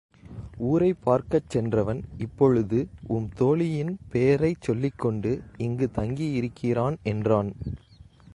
[0.67, 2.87] ஊரைப் பார்க்கச் சென்றவன் இப்பொழுது
[3.07, 5.43] உம் தோழியின் பேர்ைச் சொல்லிக் கொண்டு
[5.57, 7.51] இங்குத் தங்கி இருக்கிறான் என்றான்.